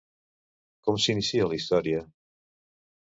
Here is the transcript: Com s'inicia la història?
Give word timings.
Com 0.87 0.97
s'inicia 1.03 1.47
la 1.51 1.59
història? 1.59 2.03